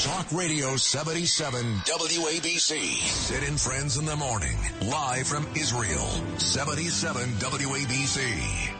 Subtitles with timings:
[0.00, 2.98] Talk Radio 77 WABC.
[2.98, 4.58] Sid and Friends in the Morning.
[4.82, 6.06] Live from Israel.
[6.36, 8.75] 77 WABC.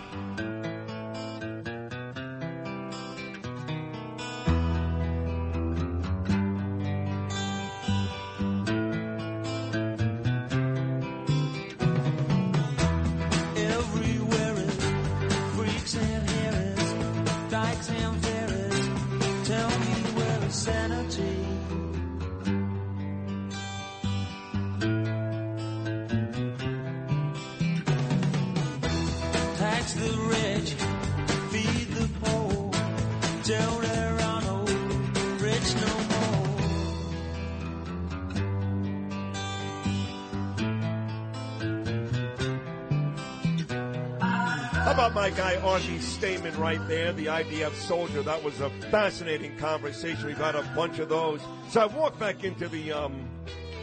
[45.77, 48.23] Archie Stamen right there, the IDF soldier?
[48.23, 50.25] That was a fascinating conversation.
[50.25, 51.43] We've had a bunch of those.
[51.69, 53.29] So I walked back into the um,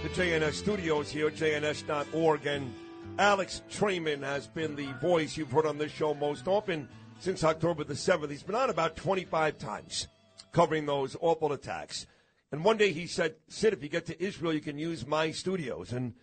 [0.02, 2.74] the JNS studios here, jns.org, and
[3.20, 7.84] Alex Traiman has been the voice you've heard on this show most often since October
[7.84, 8.32] the 7th.
[8.32, 10.08] He's been on about 25 times
[10.52, 12.08] covering those awful attacks.
[12.52, 15.30] And one day he said, Sid, if you get to Israel, you can use my
[15.30, 15.94] studios.
[15.94, 16.16] And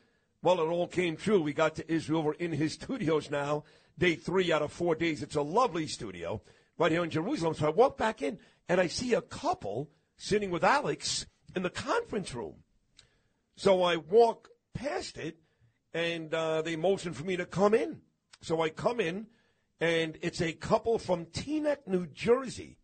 [0.43, 1.43] well, it all came true.
[1.43, 2.23] We got to Israel.
[2.23, 3.65] We're in his studios now,
[3.99, 5.23] day three out of four days.
[5.23, 6.41] It's a lovely studio
[6.79, 7.55] right here in Jerusalem.
[7.55, 8.39] So I walk back in
[8.69, 12.55] and I see a couple sitting with Alex in the conference room.
[13.57, 15.39] So I walk past it
[15.93, 18.01] and uh, they motion for me to come in.
[18.41, 19.27] So I come in
[19.79, 22.79] and it's a couple from Teaneck, New Jersey.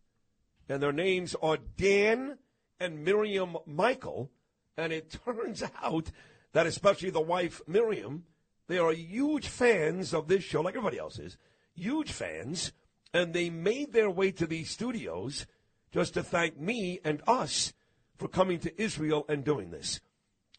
[0.69, 2.37] And their names are Dan
[2.79, 4.29] and Miriam Michael.
[4.77, 6.11] And it turns out
[6.53, 8.23] that especially the wife, Miriam,
[8.67, 11.37] they are huge fans of this show, like everybody else is,
[11.75, 12.73] huge fans.
[13.13, 15.47] And they made their way to these studios
[15.91, 17.73] just to thank me and us
[18.17, 19.99] for coming to Israel and doing this.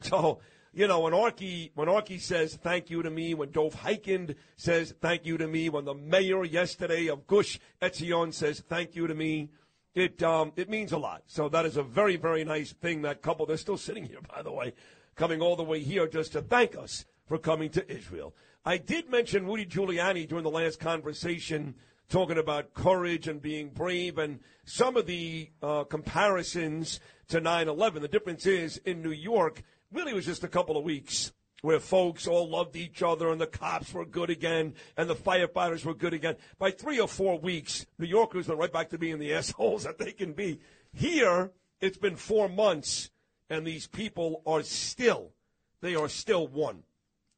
[0.00, 0.39] So,
[0.72, 4.94] you know, when Arky when Arky says thank you to me, when Dov Hikind says
[5.00, 9.15] thank you to me, when the mayor yesterday of Gush Etzion says thank you to
[9.15, 9.50] me,
[9.97, 11.22] it um, it means a lot.
[11.27, 13.03] So that is a very very nice thing.
[13.03, 14.72] That couple, they're still sitting here, by the way,
[15.19, 18.34] coming all the way here just to thank us for coming to Israel.
[18.65, 21.75] I did mention Rudy Giuliani during the last conversation,
[22.09, 28.01] talking about courage and being brave, and some of the uh, comparisons to 9/11.
[28.01, 32.28] The difference is in New York really was just a couple of weeks where folks
[32.28, 36.15] all loved each other and the cops were good again and the firefighters were good
[36.15, 36.37] again.
[36.59, 39.99] By three or four weeks, New Yorkers went right back to being the assholes that
[39.99, 40.61] they can be.
[40.93, 43.11] Here, it's been four months
[43.50, 45.32] and these people are still,
[45.81, 46.82] they are still one.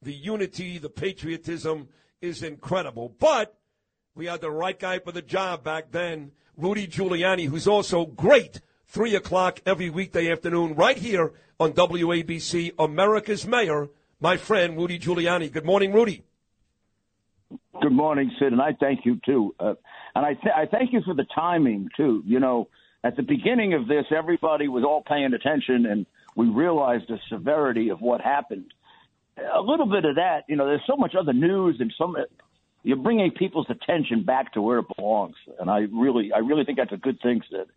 [0.01, 1.89] The unity, the patriotism
[2.21, 3.15] is incredible.
[3.19, 3.57] But
[4.15, 8.61] we had the right guy for the job back then, Rudy Giuliani, who's also great.
[8.85, 13.89] Three o'clock every weekday afternoon, right here on WABC, America's Mayor,
[14.19, 15.51] my friend Rudy Giuliani.
[15.51, 16.23] Good morning, Rudy.
[17.81, 19.55] Good morning, Sid, and I thank you too.
[19.59, 19.75] Uh,
[20.13, 22.21] and I, th- I thank you for the timing too.
[22.25, 22.67] You know,
[23.03, 27.89] at the beginning of this, everybody was all paying attention, and we realized the severity
[27.89, 28.73] of what happened.
[29.55, 32.15] A little bit of that, you know, there's so much other news and some.
[32.83, 36.77] You're bringing people's attention back to where it belongs, and I really, I really think
[36.77, 37.67] that's a good thing, Sid.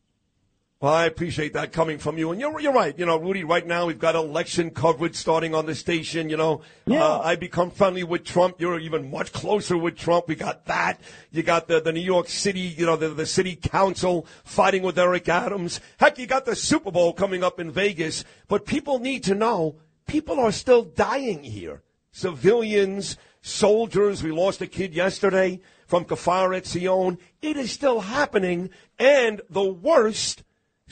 [0.80, 2.30] Well, I appreciate that coming from you.
[2.30, 2.98] And you're, you're right.
[2.98, 6.28] You know, Rudy, right now we've got election coverage starting on the station.
[6.28, 7.02] You know, Yeah.
[7.02, 8.60] uh, I become friendly with Trump.
[8.60, 10.28] You're even much closer with Trump.
[10.28, 11.00] We got that.
[11.30, 14.98] You got the, the New York City, you know, the, the city council fighting with
[14.98, 15.80] Eric Adams.
[15.98, 18.24] Heck, you got the Super Bowl coming up in Vegas.
[18.46, 19.76] But people need to know
[20.06, 21.82] people are still dying here.
[22.12, 24.22] Civilians, soldiers.
[24.22, 27.16] We lost a kid yesterday from Kfar Etzion.
[27.40, 28.68] It is still happening.
[28.98, 30.42] And the worst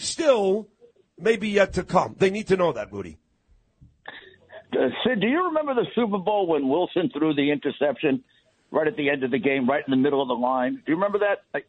[0.02, 0.68] still
[1.18, 2.16] may be yet to come.
[2.18, 3.18] They need to know that, Rudy.
[4.72, 8.24] Uh, Sid, do you remember the Super Bowl when Wilson threw the interception
[8.70, 10.76] right at the end of the game, right in the middle of the line?
[10.76, 11.42] Do you remember that?
[11.54, 11.62] I,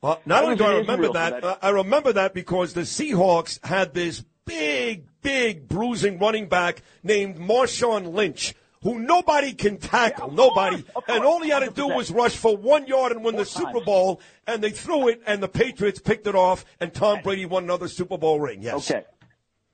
[0.00, 1.44] Well, not only do I remember that, that.
[1.44, 7.36] uh, I remember that because the Seahawks had this big, big bruising running back named
[7.36, 10.84] Marshawn Lynch, who nobody can tackle, nobody.
[10.94, 13.44] of and all he had to do was rush for one yard and win the
[13.44, 13.84] Four Super times.
[13.86, 17.64] Bowl, and they threw it, and the Patriots picked it off, and Tom Brady won
[17.64, 18.62] another Super Bowl ring.
[18.62, 18.90] Yes.
[18.90, 19.04] Okay.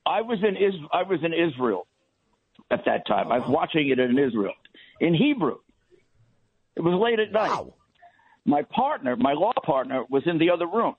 [0.06, 1.86] I was in Is- I was in Israel
[2.70, 3.30] at that time.
[3.30, 4.54] I was watching it in Israel
[5.00, 5.58] in Hebrew.
[6.76, 7.50] It was late at night.
[7.50, 7.74] Wow.
[8.44, 10.96] My partner, my law partner, was in the other room.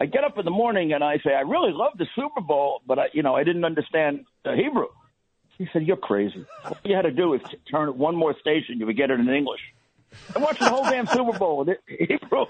[0.00, 2.82] I get up in the morning and I say, I really love the Super Bowl,
[2.86, 4.86] but I, you know, I didn't understand uh, Hebrew.
[5.58, 6.44] He said, "You're crazy.
[6.64, 8.78] All you had to do is turn it one more station.
[8.78, 9.60] You would get it in English."
[10.34, 12.46] I watched the whole damn Super Bowl with Hebrew.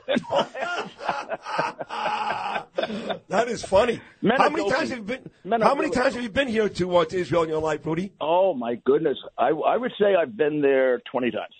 [3.28, 4.00] that is funny.
[4.22, 5.30] Men how many times have you been?
[5.62, 8.12] How many times have you been here to, uh, to Israel in your life, Rudy?
[8.20, 11.54] oh my goodness, I, I would say I've been there twenty times.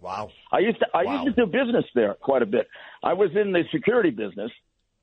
[0.00, 0.30] Wow.
[0.50, 1.24] I used to I Wow.
[1.24, 2.68] used to do business there quite a bit.
[3.02, 4.50] I was in the security business,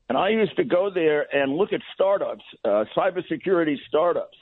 [0.10, 4.38] and I used to go there and look at startups, uh, cybersecurity startups.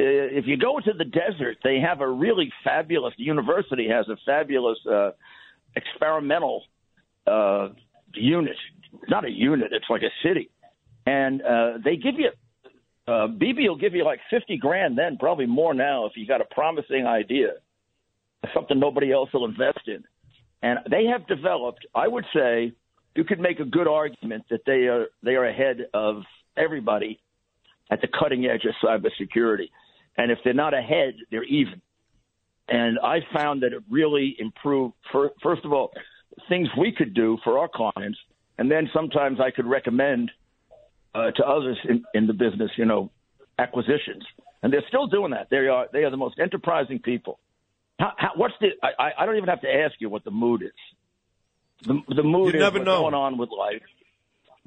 [0.00, 4.78] If you go to the desert, they have a really fabulous university has a fabulous
[4.90, 5.10] uh,
[5.74, 6.62] experimental
[7.26, 7.70] uh,
[8.14, 8.56] unit.
[9.08, 10.50] Not a unit; it's like a city,
[11.06, 12.30] and uh, they give you.
[13.06, 16.40] Uh, BB will give you like fifty grand then, probably more now if you got
[16.40, 17.54] a promising idea
[18.54, 20.04] something nobody else will invest in.
[20.62, 22.72] And they have developed, I would say,
[23.14, 26.22] you could make a good argument that they are they are ahead of
[26.56, 27.20] everybody
[27.90, 29.70] at the cutting edge of cybersecurity.
[30.18, 31.80] And if they're not ahead, they're even.
[32.68, 34.94] And I found that it really improved.
[35.10, 35.90] fir- First of all,
[36.48, 38.18] things we could do for our clients,
[38.58, 40.30] and then sometimes I could recommend
[41.14, 43.10] uh, to others in, in the business, you know,
[43.58, 44.24] acquisitions.
[44.62, 45.48] And they're still doing that.
[45.50, 47.38] They are they are the most enterprising people.
[47.98, 48.70] How, how, what's the?
[48.82, 51.86] I, I- I don't even have to ask you what the mood is.
[51.86, 53.02] The, the mood You is never what's know.
[53.02, 53.82] going on with life.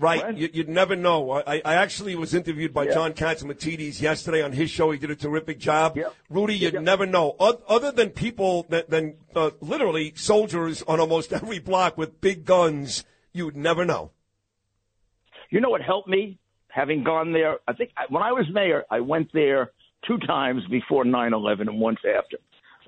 [0.02, 0.36] Right.
[0.38, 1.32] You, you'd never know.
[1.32, 2.94] I, I actually was interviewed by Yeah.
[2.96, 4.90] John Catsimatidis yesterday on his show.
[4.92, 5.96] He did a terrific job.
[5.96, 6.16] Yep.
[6.30, 6.84] Rudy, you'd Yep.
[6.84, 7.36] never know.
[7.40, 13.04] Other than people, that, than uh, literally soldiers on almost every block with big guns,
[13.32, 14.12] you would never know.
[15.50, 16.40] You know what helped me?
[16.70, 19.72] Having gone there, I think I- when I was mayor, I went there
[20.08, 22.38] two times before 9/11 and once after.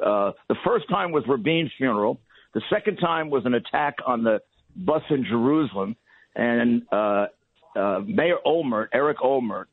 [0.03, 2.19] Uh, the first time was Rabin's funeral.
[2.53, 4.41] The second time was an attack on the
[4.75, 5.95] bus in Jerusalem,
[6.35, 7.27] and uh,
[7.75, 9.65] uh, Mayor Olmert, Eric Olmert,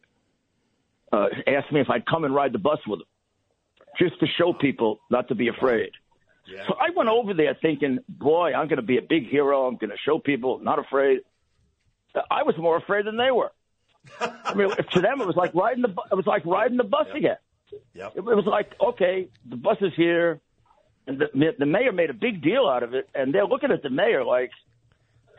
[1.12, 3.06] uh, asked me if I'd come and ride the bus with him,
[3.98, 5.90] just to show people not to be afraid.
[6.66, 9.66] So I went over there thinking, boy, I'm going to be a big hero.
[9.66, 11.20] I'm going to show people not afraid.
[12.30, 13.52] I was more afraid than they were.
[14.20, 16.84] I mean, to them, it was like riding the bu- it was like riding the
[16.84, 17.36] bus again.
[17.94, 18.12] Yep.
[18.16, 20.40] It was like, okay, the bus is here,
[21.06, 23.82] and the, the mayor made a big deal out of it, and they're looking at
[23.82, 24.50] the mayor like,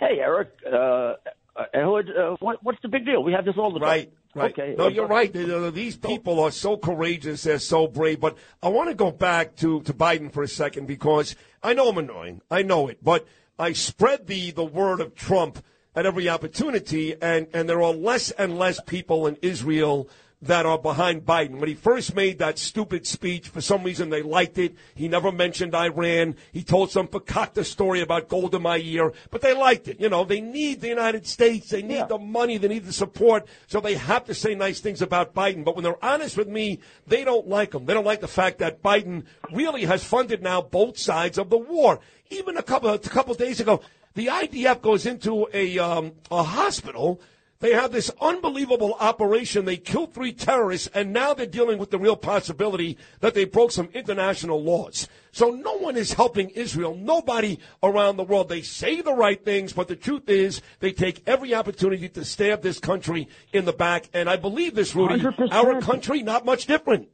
[0.02, 1.14] "Hey, Eric, uh, uh,
[1.56, 3.24] uh, what, what's the big deal?
[3.24, 4.10] We have this all the Right.
[4.10, 4.52] time." Right.
[4.52, 4.76] Okay.
[4.78, 5.34] No, you're right.
[5.36, 7.44] Uh, These people are so courageous.
[7.44, 8.22] They're so brave.
[8.22, 11.90] But I want to go back to, to Biden for a second because I know
[11.90, 12.42] I'm annoying.
[12.50, 13.04] I know it.
[13.04, 13.28] But
[13.60, 15.62] I spread the, the word of Trump
[15.94, 20.08] at every opportunity, and, and there are less and less people in Israel
[20.42, 21.60] that are behind Biden.
[21.60, 24.76] When he first made that stupid speech, for some reason they liked it.
[24.96, 26.36] He never mentioned Iran.
[26.52, 30.00] He told some fakakta story about Golda Meir, but they liked it.
[30.00, 31.70] You know, they need the United States.
[31.70, 32.06] They need Yeah.
[32.06, 32.58] the money.
[32.58, 33.48] They need the support.
[33.68, 35.64] So they have to say nice things about Biden.
[35.64, 37.86] But when they're honest with me, they don't like him.
[37.86, 41.58] They don't like the fact that Biden really has funded now both sides of the
[41.58, 42.00] war.
[42.32, 43.82] Even a couple, a couple days ago,
[44.16, 47.22] the IDF goes into a, um, a hospital.
[47.62, 49.66] They have this unbelievable operation.
[49.66, 53.72] They killed three terrorists, and now they're dealing with the real possibility that they broke
[53.72, 55.08] some international laws.
[55.32, 56.96] So no one is helping Israel.
[56.96, 58.50] Nobody around the world.
[58.50, 62.64] They say the right things, but the truth is they take every opportunity to stab
[62.64, 64.10] this country in the back.
[64.14, 65.20] And I believe this, Rudy.
[65.20, 65.52] 100%.
[65.52, 67.10] Our country, not much different.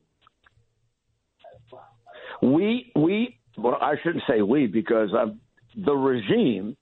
[2.41, 5.39] We we well, I shouldn't say we because um,
[5.75, 6.77] the regime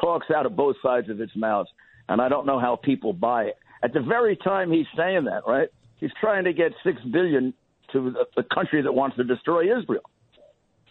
[0.00, 1.66] talks out of both sides of its mouth,
[2.08, 3.56] and I don't know how people buy it.
[3.82, 5.68] At the very time he's saying that, right?
[6.00, 7.54] He's trying to get six billion
[7.92, 10.02] to the, country that wants to destroy Israel.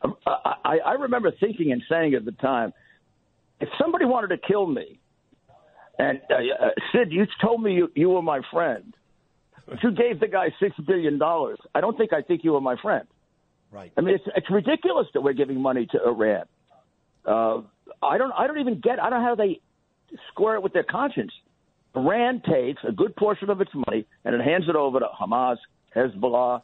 [0.02, 2.74] Um, I, I, I remember thinking and saying at the time,
[3.60, 5.00] if somebody wanted to kill me,
[6.00, 8.94] and uh, uh, Sid, you told me you, you were my friend,
[9.68, 11.58] but you gave the guy six billion dollars.
[11.74, 13.08] I don't think I think you were my friend.
[13.72, 13.92] Right.
[13.98, 16.46] I mean, it's it's ridiculous that we're giving money to Iran.
[17.26, 17.62] Uh,
[18.02, 19.60] I don't I don't even get I don't know how they
[20.30, 21.32] square it with their conscience.
[21.96, 25.58] Iran takes a good portion of its money and it hands it over to Hamas,
[25.96, 26.62] Hezbollah,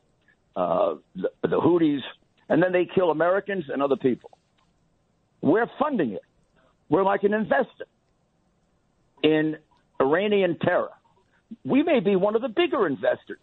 [0.55, 2.01] uh, the, the Houthis,
[2.49, 4.31] and then they kill Americans and other people.
[5.41, 6.21] We're funding it.
[6.89, 7.85] We're like an investor
[9.23, 9.57] in
[9.99, 10.91] Iranian terror.
[11.65, 13.39] We may be one of the bigger investors.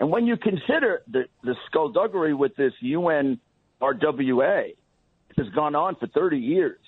[0.00, 3.40] And when you consider the, the skullduggery with this UN
[3.82, 4.74] RWA
[5.36, 6.78] has gone on for 30 years,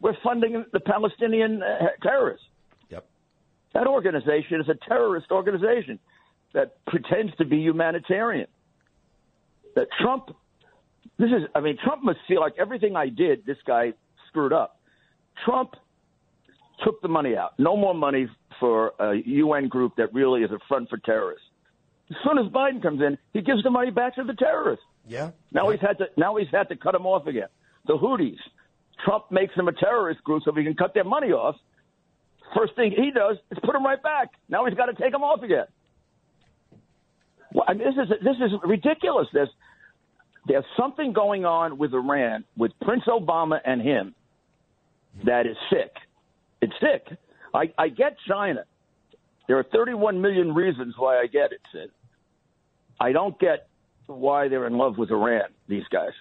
[0.00, 2.46] we're funding the Palestinian uh, terrorists.
[2.90, 3.06] Yep.
[3.74, 5.98] That organization is a terrorist organization
[6.54, 8.46] that pretends to be humanitarian.
[9.74, 10.30] That Trump,
[11.18, 13.92] this is, I mean, Trump must feel like everything I did, this guy
[14.28, 14.80] screwed up.
[15.44, 15.74] Trump
[16.84, 17.58] took the money out.
[17.58, 18.28] No more money
[18.60, 21.44] for a UN group that really is a front for terrorists.
[22.10, 24.84] As soon as Biden comes in, he gives the money back to the terrorists.
[25.06, 25.30] Yeah.
[25.52, 27.48] Now he's had to now he's had to cut them off again.
[27.86, 28.38] the Houthis.
[29.04, 31.56] Trump makes them a terrorist group so he can cut their money off.
[32.54, 34.30] First thing he does is put them right back.
[34.48, 35.66] Now he's got to take them off again.
[37.52, 39.28] Well, I mean, this is this is ridiculous.
[39.32, 39.48] There's
[40.46, 44.14] there's something going on with Iran, with Prince Obama and him,
[45.24, 45.92] that is sick.
[46.60, 47.18] It's sick.
[47.54, 48.64] I, I get China.
[49.48, 51.90] There are 31 million reasons why I get it, Sid.
[53.00, 53.68] I don't get
[54.06, 55.48] why they're in love with Iran.
[55.68, 56.12] These guys.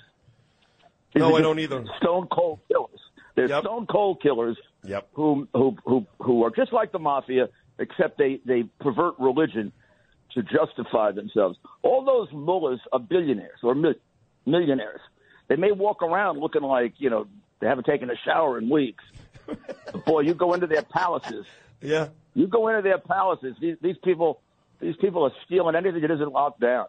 [1.15, 1.85] No, I don't either.
[2.01, 2.99] Stone cold killers.
[3.35, 3.61] They're Yep.
[3.63, 5.09] stone cold killers Yep.
[5.13, 9.71] who who who who are just like the mafia, except they they pervert religion
[10.33, 11.57] to justify themselves.
[11.81, 13.95] All those mullahs are billionaires or mil-
[14.45, 15.01] millionaires.
[15.47, 17.27] They may walk around looking like you know
[17.59, 19.03] they haven't taken a shower in weeks.
[19.47, 21.45] But boy, you go into their palaces.
[21.81, 22.07] Yeah.
[22.33, 23.55] You go into their palaces.
[23.59, 24.41] These these people
[24.79, 26.87] these people are stealing anything that isn't locked down.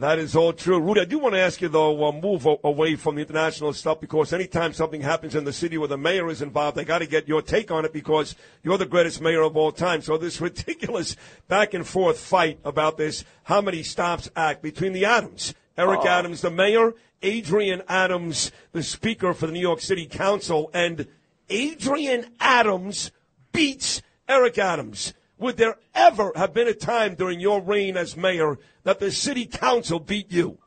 [0.00, 0.80] That is all true.
[0.80, 3.74] Rudy, I do want to ask you, though, uh, move a- away from the international
[3.74, 7.00] stuff because anytime something happens in the city where the mayor is involved, I got
[7.00, 10.00] to get your take on it because you're the greatest mayor of all time.
[10.00, 11.16] So this ridiculous
[11.48, 16.40] back and forth fight about this How Many Stops Act between the Adams, Eric Adams,
[16.40, 21.08] the mayor, Adrienne Adams, the speaker for the New York City Council, and
[21.52, 23.10] Adrienne Adams
[23.52, 25.12] beats Eric Adams.
[25.40, 29.46] Would there ever have been a time during your reign as mayor that the city
[29.46, 30.58] council beat you?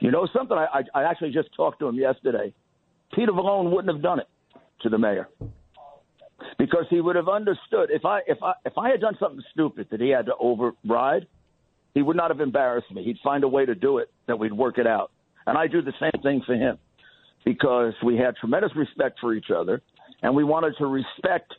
[0.00, 0.56] You know something?
[0.56, 2.54] I, I, I actually just talked to him yesterday.
[3.14, 4.28] Peter Vallone wouldn't have done it
[4.82, 5.28] to the mayor
[6.58, 9.88] because he would have understood if I if I if I had done something stupid
[9.90, 11.26] that he had to override,
[11.94, 13.02] he would not have embarrassed me.
[13.02, 15.10] He'd find a way to do it that we'd work it out.
[15.46, 16.78] And I do the same thing for him
[17.44, 19.82] because we had tremendous respect for each other
[20.22, 21.54] and we wanted to respect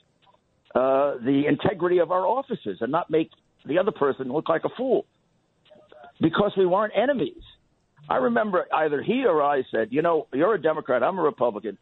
[0.76, 3.32] uh, the integrity of our offices and not make
[3.66, 5.06] the other person look like a fool
[6.20, 7.42] because we weren't enemies.
[8.10, 11.78] I remember either he or I said, you know, you're a Democrat, I'm a Republican.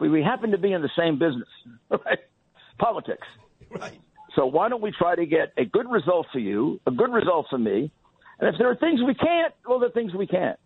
[0.00, 1.48] We, we happen to be in the same business,
[1.90, 2.18] right?
[2.78, 3.26] Politics.
[3.70, 4.00] Right.
[4.34, 7.46] So why don't we try to get a good result for you, a good result
[7.48, 7.90] for me?
[8.40, 10.58] And if there are things we can't, well, there are things we can't.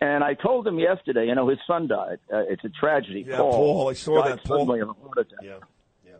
[0.00, 2.18] And I told him yesterday, you know, his son died.
[2.32, 3.24] Uh, it's a tragedy.
[3.26, 4.58] Yeah, Paul, Paul, I saw that, Paul.
[4.58, 5.38] suddenly of a heart attack.
[5.42, 5.58] Yeah.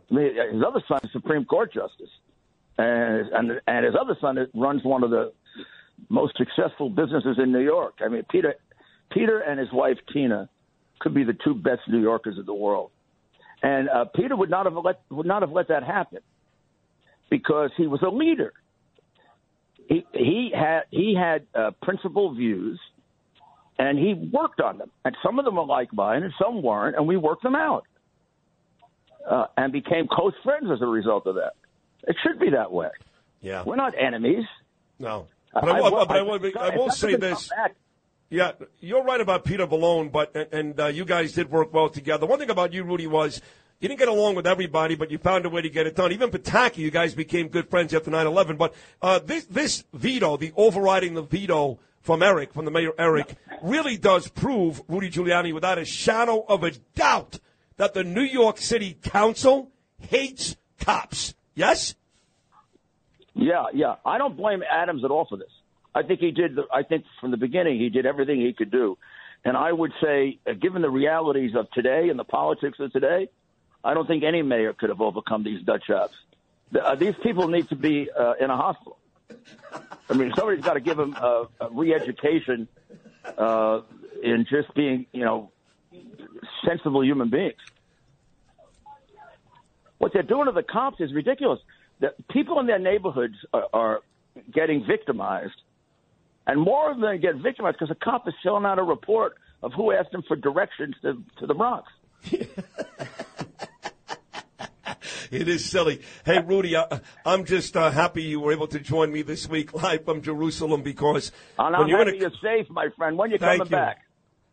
[0.09, 2.09] His other son is Supreme Court justice,
[2.77, 5.31] and and and his other son runs one of the
[6.09, 7.95] most successful businesses in New York.
[8.01, 8.55] I mean, Peter
[9.11, 10.49] Peter and his wife Tina
[10.99, 12.91] could be the two best New Yorkers in the world,
[13.63, 16.19] and uh, Peter would not have let would not have let that happen
[17.29, 18.53] because he was a leader.
[19.87, 22.79] He he had he had uh, principled views,
[23.79, 24.91] and he worked on them.
[25.03, 27.85] And some of them were like mine, and some weren't, and we worked them out
[29.29, 31.53] uh, and became close friends as a result of that.
[32.07, 32.89] It should be that way.
[33.41, 33.63] Yeah.
[33.65, 34.45] We're not enemies.
[34.99, 35.27] No.
[35.53, 37.49] But I, will, but I, will, I will say this.
[38.29, 41.89] Yeah, you're right about Peter Vallone, but and, and uh, you guys did work well
[41.89, 42.25] together.
[42.25, 43.41] One thing about you, Rudy, was
[43.79, 46.11] you didn't get along with everybody, but you found a way to get it done.
[46.11, 48.57] Even Pataki, you guys became good friends after 9/11.
[48.57, 53.35] But uh, this this veto, the overriding the veto from Eric, from the mayor Eric,
[53.61, 57.39] really does prove Rudy Giuliani without a shadow of a doubt
[57.77, 61.33] that the New York City Council hates cops.
[61.53, 61.95] Yes.
[63.33, 63.95] Yeah, yeah.
[64.05, 65.51] I don't blame Adams at all for this.
[65.93, 66.55] I think he did.
[66.55, 68.97] The, I think from the beginning he did everything he could do,
[69.43, 73.29] and I would say, uh, given the realities of today and the politics of today,
[73.83, 76.13] I don't think any mayor could have overcome these nut jobs.
[76.71, 78.97] The, uh, these people need to be uh, in a hospital.
[80.09, 82.67] I mean, somebody's got to give them a, a re-education
[83.37, 83.81] uh,
[84.23, 85.51] in just being, you know,
[86.67, 87.59] sensible human beings.
[89.97, 91.59] What they're doing to the cops is ridiculous.
[91.99, 93.99] The people in their neighborhoods are, are
[94.53, 95.55] getting victimized,
[96.45, 99.71] and more of them get victimized because a cop is filling out a report of
[99.73, 101.89] who asked him for directions to, to the Bronx.
[105.31, 106.01] It is silly.
[106.25, 109.73] Hey, Rudy, I, I'm just uh, happy you were able to join me this week
[109.73, 113.17] live from Jerusalem because And when I'm you're in happy a, you're safe, my friend.
[113.17, 113.65] When you coming you.
[113.65, 114.04] back?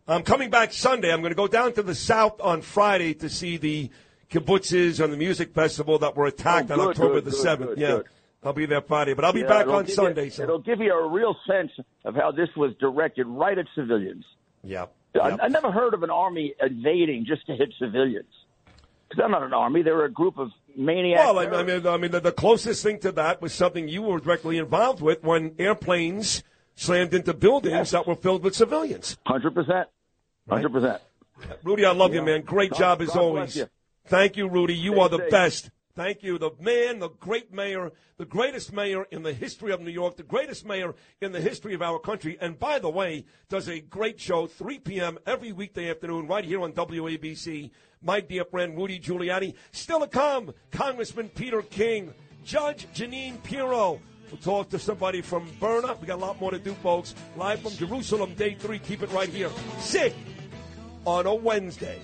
[0.09, 1.13] I'm coming back Sunday.
[1.13, 3.91] I'm going to go down to the south on Friday to see the
[4.31, 7.77] kibbutzes and the music festival that were attacked Oh, on October good, the 7th.
[7.77, 8.07] yeah, good.
[8.45, 10.25] I'll be there Friday, but I'll be Yeah, back on Sunday.
[10.25, 11.71] You, so It'll give you a real sense
[12.05, 14.25] of how this was directed right at civilians.
[14.65, 14.87] yeah,
[15.21, 15.39] I.
[15.43, 18.27] I never heard of an army invading just to hit civilians.
[19.09, 21.21] Because they're not an army; they're a group of maniacs.
[21.23, 24.03] Well, I, I mean, I mean, the, the closest thing to that was something you
[24.03, 26.43] were directly involved with when airplanes
[26.75, 29.17] slammed into buildings that were filled with civilians.
[29.27, 29.89] hundred percent,
[30.49, 31.03] hundred percent.
[31.65, 32.43] Rudy, I love you, man.
[32.43, 33.57] Great God- job as God always.
[33.57, 33.67] you.
[34.07, 34.75] Thank you, Rudy.
[34.75, 35.31] You Stay are the safe.
[35.31, 35.71] best.
[35.95, 36.39] Thank you.
[36.39, 40.23] The man, the great mayor, the greatest mayor in the history of New York, the
[40.23, 42.39] greatest mayor in the history of our country.
[42.41, 45.19] And by the way, does a great show, 3 p.m.
[45.27, 47.71] every weekday afternoon, right here on WABC.
[48.01, 49.55] My dear friend Rudy Giuliani.
[49.73, 52.15] Still to come, Congressman Peter King,
[52.45, 54.01] Judge Jeanine Pirro.
[54.33, 55.95] We'll talk to somebody from Berna.
[56.01, 57.15] We got a lot more to do, folks.
[57.37, 58.79] Live from Jerusalem, day three.
[58.79, 59.51] Keep it right here.
[59.79, 60.15] Sick
[61.05, 62.01] on a Wednesday.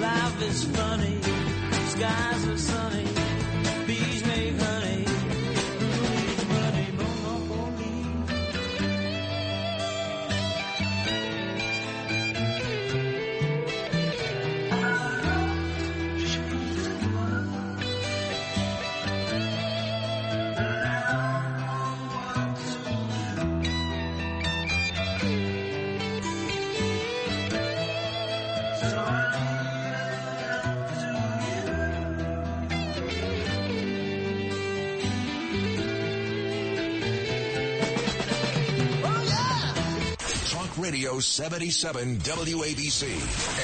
[0.00, 1.20] Life is funny,
[1.90, 3.04] skies are sunny,
[40.98, 43.06] Radio 77 WABC.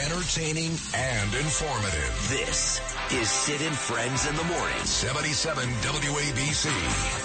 [0.06, 2.28] Entertaining and informative.
[2.30, 4.84] This is Sid and Friends in the Morning.
[4.84, 7.23] 77 WABC.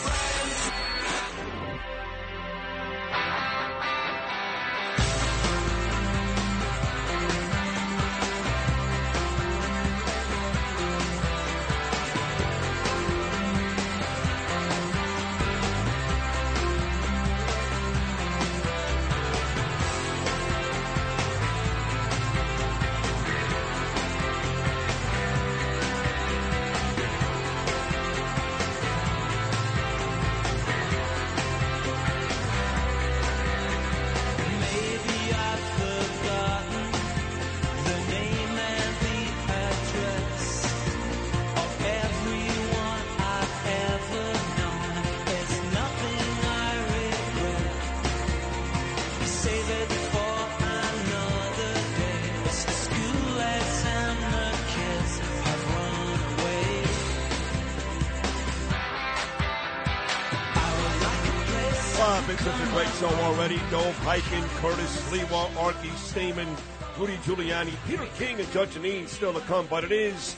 [62.99, 63.55] Show already.
[63.71, 66.53] Dov Hikind, Curtis Sliwa, Archie Stamen,
[66.97, 69.67] Rudy Giuliani, Peter King, and Judge Jeanine still to come.
[69.67, 70.35] But it is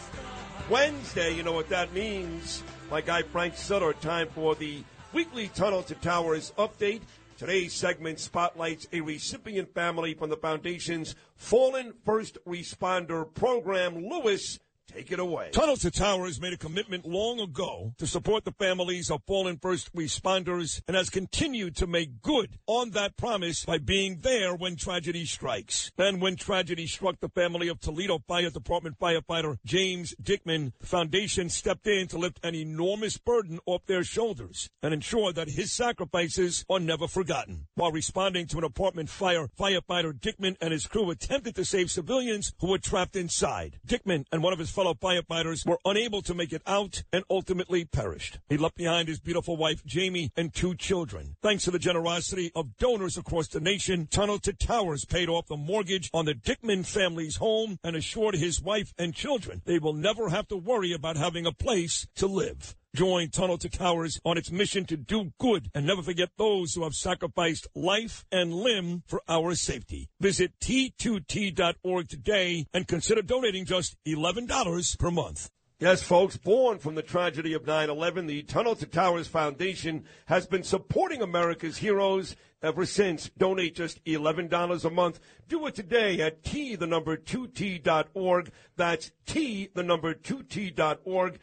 [0.70, 1.34] Wednesday.
[1.34, 2.62] You know what that means.
[2.92, 3.94] My guy Frank Siller.
[3.94, 7.02] Time for the weekly Tunnel to Towers update.
[7.36, 14.08] Today's segment spotlights a recipient family from the Foundation's Fallen First Responder Program.
[14.08, 14.60] Lewis,
[14.92, 15.50] take it away.
[15.52, 19.94] Tunnel to Towers made a commitment long ago to support the families of fallen first
[19.96, 25.26] responders and has continued to make good on that promise by being there when tragedy
[25.26, 25.92] strikes.
[25.98, 31.50] And when tragedy struck the family of Toledo Fire Department firefighter James Dickman, the foundation
[31.50, 36.66] stepped in to lift an enormous burden off their shoulders and ensure that his sacrifices
[36.70, 37.68] are never forgotten.
[37.76, 42.54] While responding to an apartment fire, firefighter Dickman and his crew attempted to save civilians
[42.60, 43.80] who were trapped inside.
[43.86, 47.86] Dickman and one of his fellow firefighters were unable to make it out and ultimately
[47.86, 48.40] perished.
[48.50, 51.36] He left behind his beautiful wife, Jamie, and two children.
[51.44, 55.56] Thanks to the generosity of donors across the nation, Tunnel to Towers paid off the
[55.56, 60.30] mortgage on the Dickman family's home and assured his wife and children they will never
[60.30, 62.76] have to worry about having a place to live.
[62.94, 66.84] Join Tunnel to Towers on its mission to do good and never forget those who
[66.84, 70.10] have sacrificed life and limb for our safety.
[70.20, 75.50] Visit T2T.org today and consider donating just $11 per month.
[75.80, 80.46] Yes, folks, born from the tragedy of 9 11, the Tunnel to Towers Foundation has
[80.46, 83.32] been supporting America's heroes ever since.
[83.38, 85.22] Donate just $11 a month.
[85.48, 88.52] Do it today at T, the number 2T.org.
[88.76, 91.40] That's T, the number 2T.org.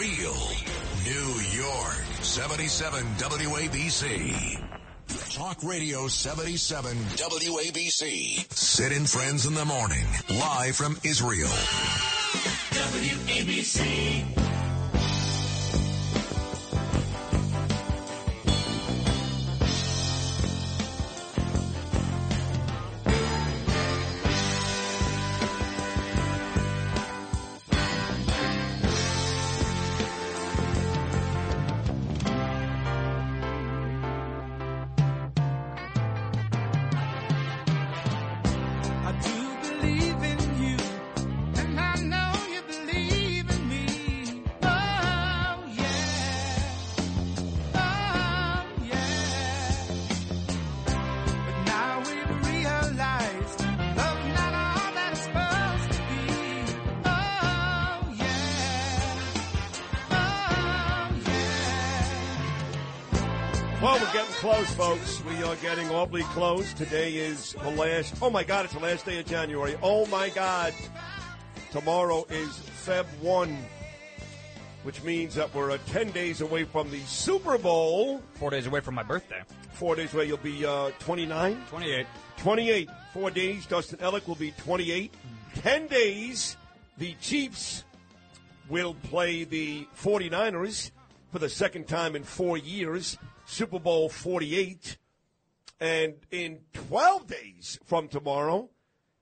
[0.00, 0.34] Real
[1.04, 2.04] New York.
[2.22, 4.64] 77 WABC.
[5.34, 8.50] Talk Radio 77 WABC.
[8.50, 10.06] Sid and Friends in the Morning.
[10.30, 11.50] Live from Israel.
[12.70, 14.39] WABC.
[64.10, 65.22] We're getting close, folks.
[65.24, 66.72] We are getting awfully close.
[66.74, 68.14] Today is the last.
[68.20, 69.76] Oh my God, it's the last day of January.
[69.82, 70.74] Oh my God.
[71.70, 72.48] Tomorrow is
[72.84, 73.56] Feb 1,
[74.82, 78.20] which means that we're uh, 10 days away from the Super Bowl.
[78.34, 79.42] Four days away from my birthday.
[79.72, 81.64] Four days away, you'll be uh, 29?
[81.68, 82.06] 28.
[82.38, 82.88] 28.
[83.12, 85.14] Four days, Dustin Ellick will be 28.
[85.54, 86.56] 10 days,
[86.98, 87.84] the Chiefs
[88.68, 90.90] will play the 49ers
[91.30, 93.16] for the second time in four years,
[93.50, 94.96] Super Bowl 48.
[95.80, 98.70] And in 12 days from tomorrow,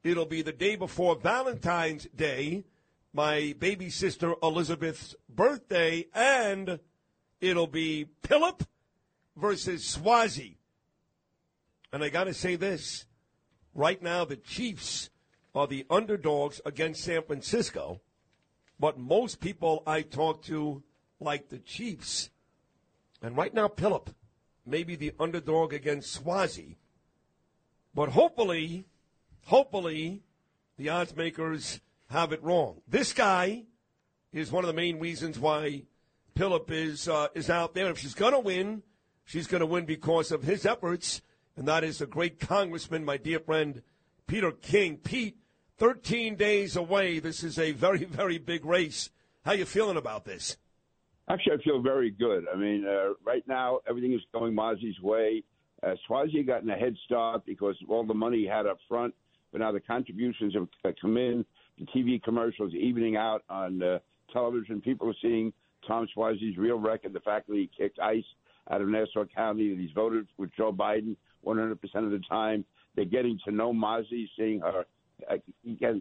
[0.04, 2.64] it'll be the day before Valentine's Day,
[3.14, 6.78] my baby sister Elizabeth's birthday, and
[7.40, 8.66] it'll be Pilip
[9.34, 10.56] versus Suozzi.
[11.90, 13.06] And I got to say this
[13.74, 15.08] right now, the Chiefs
[15.54, 18.02] are the underdogs against San Francisco,
[18.78, 20.82] but most people I talk to
[21.18, 22.28] like the Chiefs.
[23.22, 24.08] And right now, Pilip
[24.68, 26.76] may be the underdog against Suozzi.
[27.94, 28.84] But hopefully,
[29.46, 30.22] hopefully,
[30.76, 32.82] the odds makers have it wrong.
[32.86, 33.64] This guy
[34.32, 35.82] is one of the main reasons why
[36.34, 37.90] Pilip is uh, is out there.
[37.90, 38.82] If she's going to win,
[39.24, 41.22] she's going to win because of his efforts,
[41.56, 43.82] and that is the great congressman, my dear friend
[44.26, 44.98] Peter King.
[44.98, 45.38] Pete,
[45.78, 47.18] 13 days away.
[47.18, 49.10] This is a very, very big race.
[49.44, 50.56] How you feeling about this?
[51.30, 52.46] Actually, I feel very good.
[52.52, 55.42] I mean, uh, right now everything is going Mazi's way.
[55.82, 59.14] Uh, Suozzi gotten a head start because of all the money he had up front,
[59.52, 61.44] but now the contributions have come in.
[61.78, 63.98] The TV commercials evening out on uh,
[64.32, 64.80] television.
[64.80, 65.52] People are seeing
[65.86, 68.24] Tom Suozzi's real record, the fact that he kicked ice
[68.70, 71.14] out of Nassau County, that he's voted with Joe Biden
[71.46, 72.64] 100% of the time.
[72.96, 74.84] They're getting to know Mazi, seeing her,
[75.30, 76.00] uh, uh, you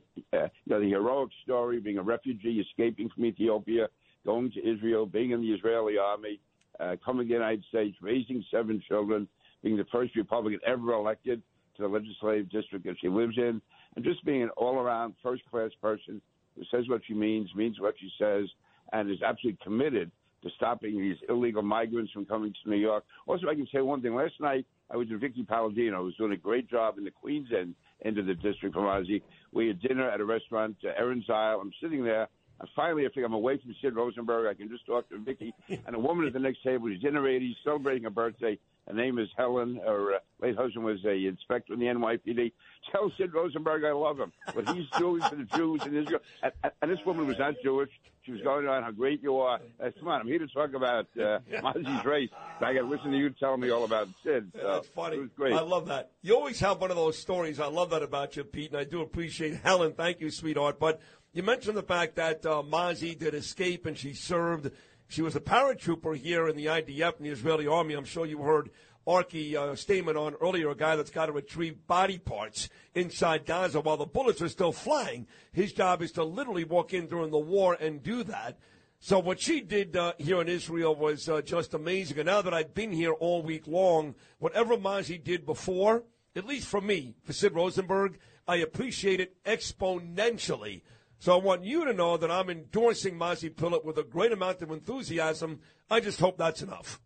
[0.67, 3.87] know, the heroic story, being a refugee, escaping from Ethiopia,
[4.25, 6.39] going to Israel, being in the Israeli army,
[6.79, 9.27] uh, coming to the United States, raising seven children,
[9.63, 11.41] being the first Republican ever elected
[11.75, 13.61] to the legislative district that she lives in,
[13.95, 16.21] and just being an all-around first-class person
[16.55, 18.45] who says what she means, means what she says,
[18.93, 20.11] and is absolutely committed
[20.43, 23.03] to stopping these illegal migrants from coming to New York.
[23.25, 24.15] Also, I can say one thing.
[24.15, 27.49] Last night, I was with Vickie Paladino, who's doing a great job in the Queens
[27.57, 29.21] end, end of the district from Ozzy.
[29.51, 31.59] We had dinner at a restaurant, uh, Erin's Isle.
[31.61, 32.27] I'm sitting there.
[32.59, 34.47] And finally, I think I'm away from Sid Rosenberg.
[34.47, 35.53] I can just talk to Vicky.
[35.85, 38.57] And a woman at the next table, she's in her 80s, celebrating her birthday.
[38.87, 39.79] Her name is Helen.
[39.83, 42.53] Her uh, late husband was a inspector in the NYPD.
[42.91, 44.31] Tell Sid Rosenberg I love him.
[44.53, 46.21] What he's doing for the Jews in Israel.
[46.41, 47.89] And, and this woman was not Jewish.
[48.23, 49.59] She was going on how great you are.
[49.81, 52.29] Uh, come on, I'm here to talk about uh, Mazi's race.
[52.59, 54.51] I got to listen to you telling me all about Sid.
[54.53, 55.15] So That's funny.
[55.15, 55.53] It was great.
[55.53, 56.11] I love that.
[56.21, 57.59] You always have one of those stories.
[57.59, 59.93] I love that about you, Pete, and I do appreciate Helen.
[59.93, 60.77] Thank you, sweetheart.
[60.77, 60.99] But
[61.31, 64.71] you mentioned the fact that uh, Mazi did escape and she served.
[65.07, 67.93] She was a paratrooper here in the IDF in the Israeli army.
[67.93, 68.69] I'm sure you heard
[69.07, 73.79] Arky uh, statement on earlier, a guy that's got to retrieve body parts inside Gaza
[73.79, 75.27] while the bullets are still flying.
[75.53, 78.59] His job is to literally walk in during the war and do that.
[78.99, 82.17] So what she did uh, here in Israel was uh, just amazing.
[82.17, 86.03] And now that I've been here all week long, whatever Mazi did before,
[86.35, 90.81] at least for me, for Sid Rosenberg, I appreciate it exponentially.
[91.19, 94.61] So I want you to know that I'm endorsing Mazi Pilip with a great amount
[94.61, 95.59] of enthusiasm.
[95.89, 97.01] I just hope that's enough.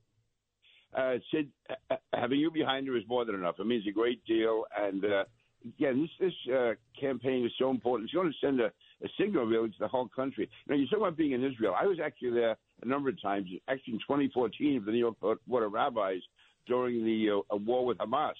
[0.95, 1.50] uh, Sid,
[1.89, 3.56] uh, having you behind her is more than enough.
[3.60, 4.65] It means a great deal.
[4.78, 5.24] And uh,
[5.65, 6.10] again, this
[6.45, 8.10] this uh, campaign is so important.
[8.10, 10.50] It's going to send a, a signal really to the whole country.
[10.67, 11.74] Now, you talk about being in Israel.
[11.80, 13.47] I was actually there a number of times.
[13.69, 16.21] Actually, in 2014, for the New York Board of Rabbis
[16.67, 18.34] during the uh, war with Hamas.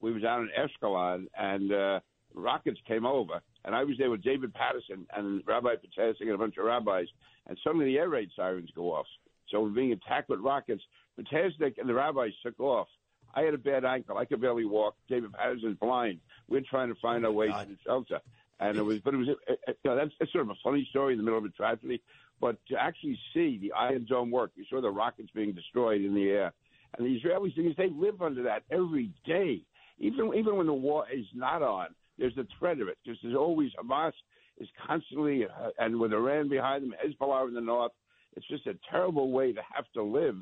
[0.00, 2.00] We were down in Ashkelon, and uh,
[2.34, 6.38] rockets came over, and I was there with David Paterson and Rabbi Potasnik and a
[6.38, 7.06] bunch of rabbis,
[7.46, 9.04] and suddenly the air raid sirens go off.
[9.50, 10.82] So we're being attacked with rockets.
[11.20, 12.88] Potasnik and the rabbis took off.
[13.34, 14.16] I had a bad ankle.
[14.16, 14.94] I could barely walk.
[15.06, 16.20] David Paterson's blind.
[16.48, 18.20] We're trying to find our way to the shelter.
[18.58, 20.58] And it was, but it was, uh, uh, you know, that's, that's sort of a
[20.64, 22.00] funny story in the middle of a tragedy.
[22.40, 26.14] But to actually see the Iron Dome work, you saw the rockets being destroyed in
[26.14, 26.54] the air.
[26.96, 29.60] And the Israelis, they live under that every day.
[29.98, 32.98] Even even when the war is not on, there's a threat of it.
[33.04, 34.12] Because there's always Hamas
[34.58, 37.92] is constantly, uh, and with Iran behind them, Hezbollah in the north.
[38.36, 40.36] It's just a terrible way to have to live,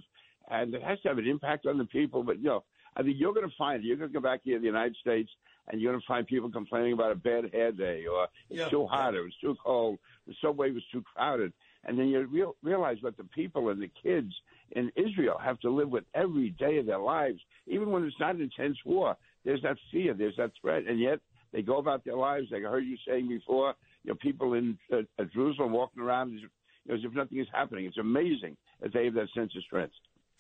[0.51, 2.23] and it has to have an impact on the people.
[2.23, 2.65] But you know,
[2.97, 3.83] I think you're going to find.
[3.83, 5.31] You're going to come back here to the United States,
[5.69, 8.69] and you're going to find people complaining about a bad hair day, or it's Yeah.
[8.69, 11.53] too hot, or it's too cold, the subway was too crowded,
[11.85, 14.33] and then you real, realize what the people and the kids
[14.73, 18.35] in Israel have to live with every day of their lives, even when it's not
[18.35, 19.17] an intense war.
[19.45, 21.21] There's that fear, there's that threat, and yet
[21.57, 22.49] they go about their lives.
[22.51, 24.99] Like I heard you saying before, you know, people in uh,
[25.33, 26.51] Jerusalem walking around as if,
[26.85, 27.87] you know, as if nothing is happening.
[27.87, 29.95] It's amazing that they have that sense of strength.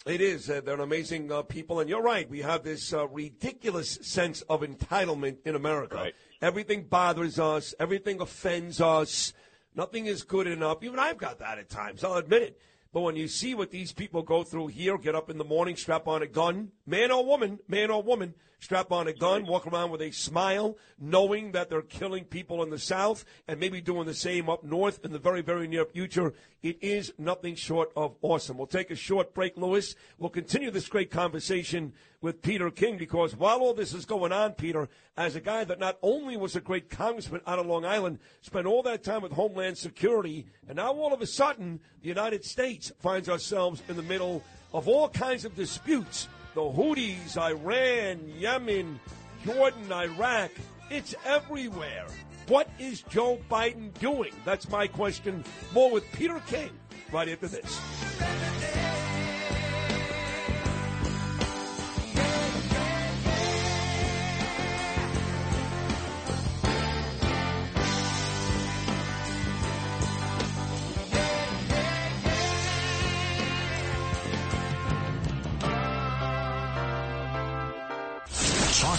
[0.04, 0.50] It is.
[0.50, 2.28] Uh, they're an amazing uh, people, and you're right.
[2.28, 5.96] We have this uh, ridiculous sense of entitlement in America.
[5.96, 6.14] Right.
[6.42, 7.74] Everything bothers us.
[7.80, 9.32] Everything offends us.
[9.74, 10.82] Nothing is good enough.
[10.82, 12.04] Even I've got that at times.
[12.04, 12.60] I'll admit it.
[12.96, 15.76] But when you see what these people go through here, get up in the morning,
[15.76, 19.66] strap on a gun, man or woman, man or woman, strap on a gun, walk
[19.66, 24.06] around with a smile, knowing that they're killing people in the South and maybe doing
[24.06, 26.32] the same up north in the very, very near future.
[26.62, 28.56] It is nothing short of awesome.
[28.56, 29.94] We'll take a short break, Lewis.
[30.16, 31.92] We'll continue this great conversation
[32.26, 35.78] with Peter King because while all this is going on, Peter, as a guy that
[35.78, 39.30] not only was a great congressman out of Long Island, spent all that time with
[39.30, 44.02] Homeland Security, and now all of a sudden, the United States finds ourselves in the
[44.02, 44.42] middle
[44.74, 48.98] of all kinds of disputes the Houthis, Iran, Yemen,
[49.44, 50.50] Jordan, Iraq.
[50.90, 52.06] It's everywhere.
[52.48, 54.32] What is Joe Biden doing?
[54.44, 55.44] That's my question.
[55.72, 56.70] More with Peter King
[57.12, 58.85] right after this.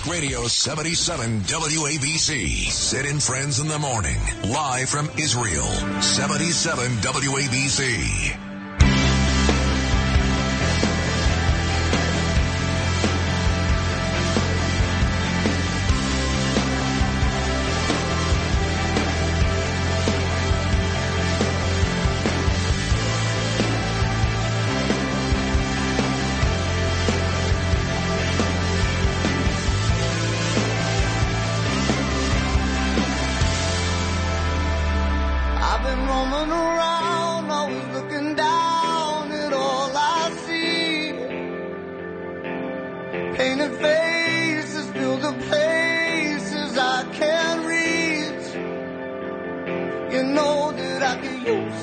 [0.10, 2.72] Radio 77 WABC.
[2.72, 4.18] Sid and Friends in the Morning.
[4.44, 5.66] Live from Israel.
[6.02, 8.37] 77 WABC.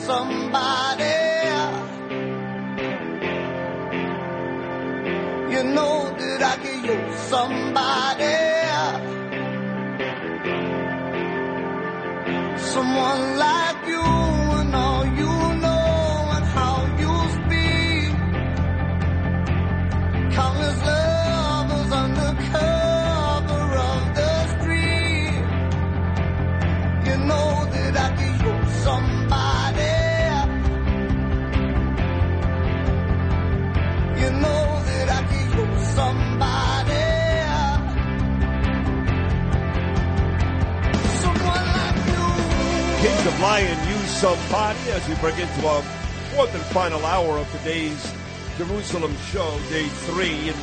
[0.03, 1.05] Somebody.
[5.55, 8.35] You know that I could use somebody.
[12.59, 13.64] Someone like
[43.45, 45.83] Lion, use somebody as we bring into our
[46.33, 48.11] fourth and final hour of today's
[48.57, 50.57] Jerusalem show, day three, and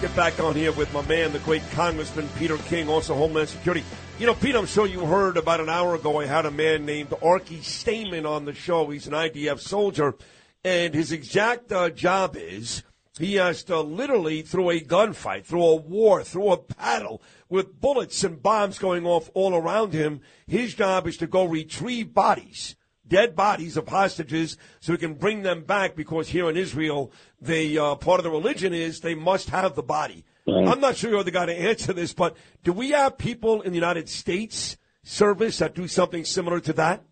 [0.00, 3.84] get back on here with my man, the great Congressman Peter King, also Homeland Security.
[4.18, 6.18] You know, Pete, I'm sure you heard about an hour ago.
[6.18, 8.90] I had a man named Arky Stamen on the show.
[8.90, 10.16] He's an IDF soldier,
[10.64, 12.82] and his exact uh, job is
[13.18, 18.22] he has to literally, through a gunfight, through a war, through a battle, with bullets
[18.24, 22.76] and bombs going off all around him, his job is to go retrieve bodies,
[23.06, 27.78] dead bodies of hostages, so he can bring them back because here in Israel, they,
[27.78, 30.24] uh, part of the religion is they must have the body.
[30.48, 33.72] I'm not sure you're the guy to answer this, but do we have people in
[33.72, 37.02] the United States service that do something similar to that?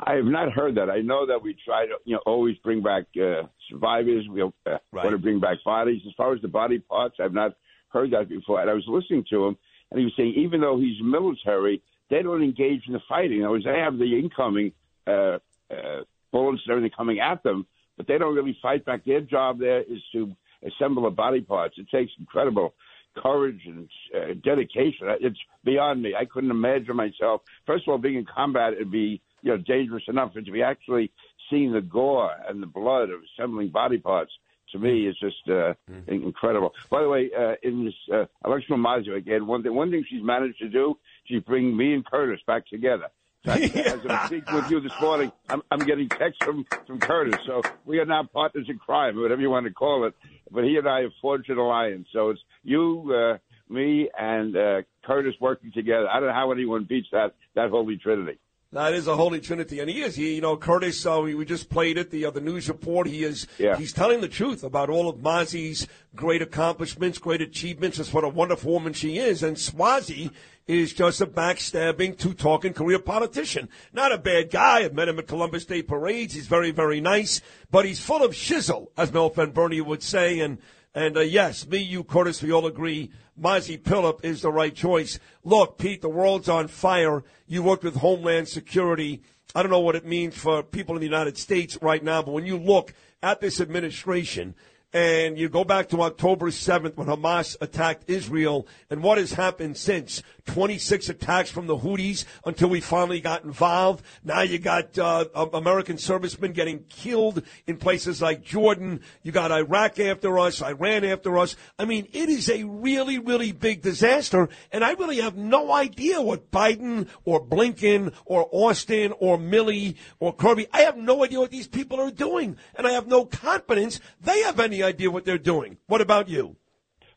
[0.00, 0.90] I have not heard that.
[0.90, 4.26] I know that we try to, you know, always bring back uh, survivors.
[4.28, 4.80] We uh, Right.
[4.92, 6.02] want to bring back bodies.
[6.06, 7.52] As far as the body parts, I've not
[7.90, 8.60] heard that before.
[8.60, 9.56] And I was listening to him,
[9.90, 13.38] and he was saying even though he's military, they don't engage in the fighting.
[13.38, 14.72] In other words, they have the incoming
[15.06, 15.38] uh,
[15.70, 16.02] uh,
[16.32, 19.04] bullets and everything coming at them, but they don't really fight back.
[19.04, 20.34] Their job there is to
[20.66, 21.76] assemble the body parts.
[21.78, 22.74] It takes incredible
[23.16, 25.08] courage and uh, dedication.
[25.20, 26.14] It's beyond me.
[26.18, 27.42] I couldn't imagine myself.
[27.66, 30.62] First of all, being in combat, it'd be you know dangerous enough, but to be
[30.62, 31.10] actually
[31.50, 34.32] seeing the gore and the blood of assembling body parts
[34.72, 35.74] to me is just uh,
[36.06, 36.72] incredible.
[36.90, 40.22] By the way, uh, in this uh, election Mazio again, one thing one thing she's
[40.22, 43.06] managed to do, she's bring me and Curtis back together.
[43.44, 47.38] So as I'm speaking with you this morning, I'm, I'm getting texts from, from Curtis.
[47.46, 50.14] So we are now partners in crime, whatever you want to call it.
[50.50, 52.08] But he and I have forged an alliance.
[52.12, 53.38] So it's you, uh,
[53.72, 56.08] me, and uh, Curtis working together.
[56.08, 58.38] I don't know how anyone beats that that holy trinity.
[58.72, 60.14] That is a holy trinity, and he is.
[60.14, 61.06] He, you know, Curtis.
[61.06, 62.10] Uh, we, we just played it.
[62.10, 63.06] The uh, the news report.
[63.06, 63.46] He is.
[63.58, 63.76] Yeah.
[63.78, 67.96] He's telling the truth about all of Mazi's great accomplishments, great achievements.
[67.96, 69.42] Just what a wonderful woman she is.
[69.42, 70.30] And Suozzi
[70.66, 73.70] is just a backstabbing, two talking career politician.
[73.94, 74.80] Not a bad guy.
[74.80, 76.34] I've met him at Columbus Day parades.
[76.34, 80.40] He's very, very nice, but he's full of shizzle, as Mel Bernie would say.
[80.40, 80.58] And
[80.94, 83.10] and uh, yes, me, you, Curtis, we all agree.
[83.40, 85.18] Mazi Pilip is the right choice.
[85.44, 87.22] Look, Pete, the world's on fire.
[87.46, 89.22] You worked with Homeland Security.
[89.54, 92.32] I don't know what it means for people in the United States right now, but
[92.32, 94.54] when you look at this administration
[94.92, 99.76] and you go back to October 7th when Hamas attacked Israel and what has happened
[99.76, 104.04] since 26 attacks from the Houthis until we finally got involved.
[104.24, 109.00] Now you got uh, American servicemen getting killed in places like Jordan.
[109.22, 111.54] You got Iraq after us, Iran after us.
[111.78, 114.48] I mean, it is a really, really big disaster.
[114.72, 120.34] And I really have no idea what Biden or Blinken or Austin or Milley or
[120.34, 122.56] Kirby, I have no idea what these people are doing.
[122.74, 125.76] And I have no confidence they have any idea what they're doing.
[125.86, 126.56] What about you?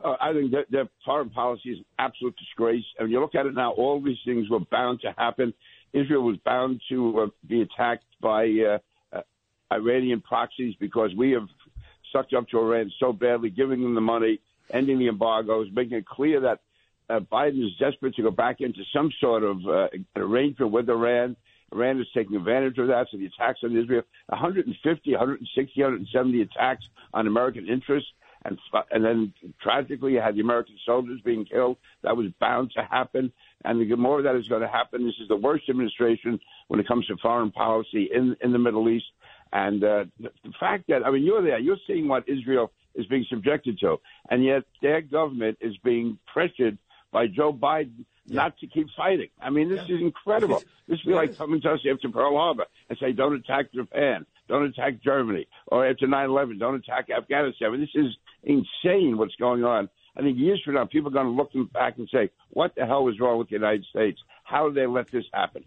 [0.04, 2.84] Uh, I think that their foreign policy is an absolute disgrace.
[2.98, 5.54] And you look at it now, all these things were bound to happen.
[5.94, 8.78] Israel was bound to uh, be attacked by uh,
[9.16, 9.22] uh,
[9.72, 11.48] Iranian proxies because we have
[12.12, 14.40] sucked up to Iran so badly, giving them the money,
[14.72, 16.60] ending the embargoes, making it clear that
[17.10, 21.36] uh, Biden is desperate to go back into some sort of uh, arrangement with Iran.
[21.72, 23.08] Iran is taking advantage of that.
[23.12, 28.10] So the attacks on Israel, 150, 160, 170 attacks on American interests
[28.46, 28.58] and
[28.92, 31.78] and then tragically you had the American soldiers being killed.
[32.04, 33.32] That was bound to happen,
[33.64, 35.06] and the more of that is going to happen.
[35.06, 38.90] This is the worst administration when it comes to foreign policy in in the Middle
[38.90, 39.06] East,
[39.54, 43.06] and uh, the, the fact that I mean you're there, you're seeing what Israel is
[43.08, 43.98] being subjected to,
[44.30, 46.78] and yet their government is being pressured
[47.12, 48.44] by Joe Biden yeah.
[48.44, 49.30] not to keep fighting.
[49.42, 49.96] I mean, this yeah.
[49.96, 50.64] is incredible.
[50.88, 54.26] This would be like coming to us after Pearl Harbor and say, don't attack Japan,
[54.48, 57.68] don't attack Germany, or after 9-11, don't attack Afghanistan.
[57.68, 59.90] I mean, this is insane what's going on.
[60.16, 62.86] I think years from now, people are going to look back and say, what the
[62.86, 64.20] hell was wrong with the United States?
[64.44, 65.64] How did they let this happen?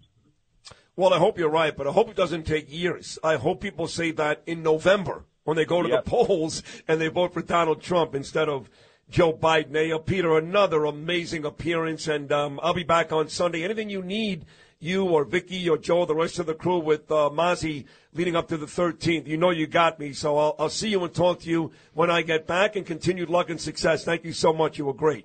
[0.96, 3.18] Well, I hope you're right, but I hope it doesn't take years.
[3.24, 6.04] I hope people say that in November when they go to yep.
[6.04, 8.68] the polls and they vote for Donald Trump instead of
[9.10, 9.72] Joe Biden.
[9.72, 13.62] Hey, Peter, another amazing appearance, and um, I'll be back on Sunday.
[13.64, 14.44] Anything you need
[14.80, 18.48] you or Vicky or Joe, the rest of the crew with uh, Mazi leading up
[18.48, 19.26] to the 13th.
[19.26, 22.10] You know you got me, so I'll, I'll see you and talk to you when
[22.10, 22.76] I get back.
[22.76, 24.04] And continued luck and success.
[24.04, 24.78] Thank you so much.
[24.78, 25.24] You were great.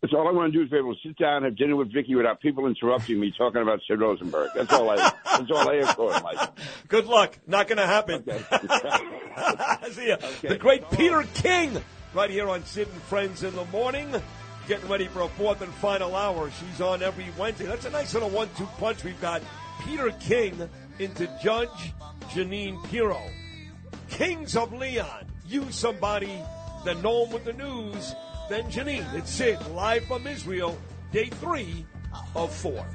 [0.00, 1.74] That's all I want to do is be able to sit down, and have dinner
[1.74, 4.50] with Vicky without people interrupting me talking about Sid Rosenberg.
[4.54, 4.96] That's all I.
[4.96, 6.50] that's all I ask for in life.
[6.86, 7.36] Good luck.
[7.48, 8.22] Not going to happen.
[8.28, 9.90] Okay.
[9.90, 10.16] See ya.
[10.22, 10.48] Okay.
[10.48, 11.82] The great Peter King,
[12.14, 14.14] right here on Sid and Friends in the morning
[14.68, 16.50] getting ready for a fourth and final hour.
[16.50, 17.64] She's on every Wednesday.
[17.64, 19.02] That's a nice little one-two punch.
[19.02, 19.40] We've got
[19.82, 20.68] Peter King
[20.98, 21.94] into Judge
[22.30, 23.22] Jeanine Pirro.
[24.10, 25.26] Kings of Leon.
[25.46, 26.38] You somebody,
[26.84, 28.14] then know with the news,
[28.50, 29.12] then Jeanine.
[29.14, 30.78] It's Sid live from Israel,
[31.12, 31.86] day three
[32.36, 32.86] of four.